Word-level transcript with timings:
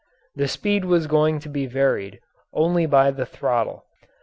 The 0.33 0.47
speed 0.47 0.83
was 0.85 1.05
going 1.05 1.37
to 1.41 1.47
be 1.47 1.67
varied 1.67 2.21
only 2.55 2.87
by 2.87 3.11
the 3.11 3.23
throttle. 3.27 3.85